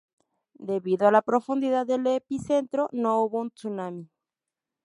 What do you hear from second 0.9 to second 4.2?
a la profundidad del epicentro, no hubo un tsunami.